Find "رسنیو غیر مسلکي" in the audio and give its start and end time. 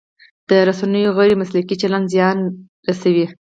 0.67-1.75